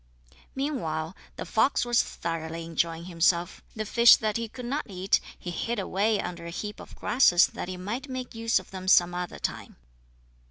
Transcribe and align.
Meanwhile, 0.55 1.15
the 1.35 1.45
fox 1.45 1.85
was 1.85 2.01
thoroughly 2.01 2.65
enjoying 2.65 3.05
himself. 3.05 3.61
The 3.75 3.85
fish 3.85 4.15
that 4.15 4.35
he 4.35 4.49
could 4.49 4.65
not 4.65 4.89
eat 4.89 5.19
he 5.37 5.51
hid 5.51 5.77
away 5.77 6.19
under 6.19 6.47
a 6.47 6.49
heap 6.49 6.79
of 6.79 6.95
grasses 6.95 7.45
that 7.45 7.67
he 7.67 7.77
might 7.77 8.09
make 8.09 8.33
use 8.33 8.57
of 8.57 8.71
them 8.71 8.87
some 8.87 9.13
other 9.13 9.37
time. 9.37 9.75